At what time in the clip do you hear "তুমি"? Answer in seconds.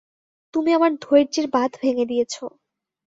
0.53-0.69